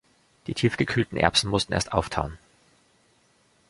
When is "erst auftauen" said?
1.73-2.39